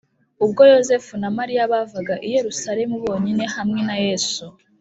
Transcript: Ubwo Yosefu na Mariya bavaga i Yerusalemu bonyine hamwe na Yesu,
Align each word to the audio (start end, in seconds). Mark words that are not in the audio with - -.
Ubwo 0.45 0.61
Yosefu 0.71 1.13
na 1.21 1.29
Mariya 1.37 1.69
bavaga 1.73 2.13
i 2.27 2.29
Yerusalemu 2.35 2.95
bonyine 3.03 3.45
hamwe 3.55 3.79
na 3.87 3.95
Yesu, 4.05 4.43